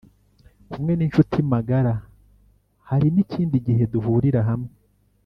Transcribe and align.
kumwe 0.71 0.93
n 0.95 1.01
incuti 1.05 1.39
magara 1.51 1.93
Hari 2.89 3.07
n 3.13 3.17
ikindi 3.23 3.55
gihe 3.67 3.83
duhurira 3.91 4.41
hamwe 4.49 4.71